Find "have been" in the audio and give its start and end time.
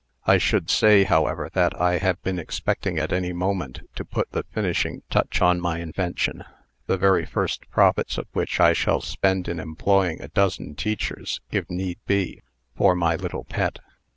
1.99-2.39